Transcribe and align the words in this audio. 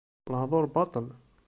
Lehduṛ 0.31 0.65
baṭel. 0.73 1.05